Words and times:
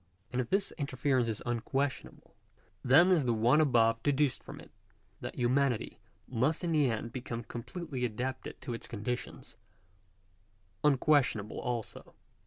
And 0.31 0.41
if 0.41 0.49
this 0.49 0.73
inference 0.79 1.27
is 1.27 1.43
unquestionable, 1.45 2.33
then 2.83 3.11
is 3.11 3.25
the 3.25 3.35
one 3.35 3.61
above 3.61 4.01
deduced 4.01 4.41
from 4.41 4.59
it— 4.59 4.71
that 5.21 5.35
humanity 5.35 5.99
must 6.27 6.63
in 6.63 6.71
the 6.71 6.89
end 6.89 7.13
become 7.13 7.43
completely 7.43 8.03
adapted 8.03 8.59
to 8.61 8.73
its 8.73 8.87
conditions— 8.87 9.57
unquestionable 10.83 11.59
also. 11.59 12.15